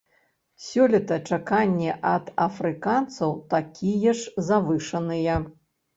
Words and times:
Сёлета 0.67 1.17
чаканні 1.29 1.91
ад 2.13 2.25
афрыканцаў 2.47 3.37
такія 3.55 4.17
ж 4.23 4.47
завышаныя. 4.49 5.35